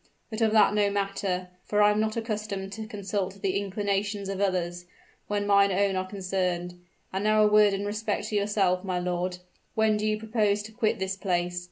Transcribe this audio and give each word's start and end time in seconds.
But 0.31 0.41
of 0.41 0.51
that 0.53 0.73
no 0.73 0.89
matter; 0.89 1.49
for 1.63 1.83
I 1.83 1.91
am 1.91 1.99
not 1.99 2.17
accustomed 2.17 2.71
to 2.73 2.87
consult 2.87 3.39
the 3.43 3.55
inclinations 3.55 4.29
of 4.29 4.41
others, 4.41 4.85
when 5.27 5.45
mine 5.45 5.71
own 5.71 5.95
are 5.95 6.07
concerned. 6.07 6.81
And 7.13 7.23
now 7.23 7.43
a 7.43 7.47
word 7.47 7.75
in 7.75 7.85
respect 7.85 8.29
to 8.29 8.35
yourself, 8.35 8.83
my 8.83 8.97
lord. 8.97 9.37
When 9.75 9.97
do 9.97 10.07
you 10.07 10.17
propose 10.17 10.63
to 10.63 10.71
quit 10.71 10.97
this 10.97 11.15
place? 11.15 11.59